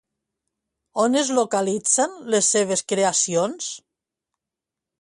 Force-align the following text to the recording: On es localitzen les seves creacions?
On 1.03 1.17
es 1.19 1.29
localitzen 1.41 2.17
les 2.37 2.49
seves 2.55 2.83
creacions? 2.93 3.69